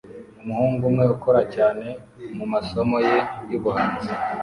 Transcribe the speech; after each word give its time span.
Umuhungu 0.41 0.81
umwe 0.89 1.03
ukora 1.15 1.41
cyane 1.55 1.87
mumasomo 2.35 2.97
ye 3.07 3.17
yubuhanzi 3.49 4.11